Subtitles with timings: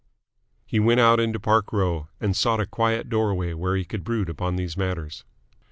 [0.65, 4.29] He went out into Park Row, and sought a quiet doorway where he could brood
[4.29, 5.25] upon these matters.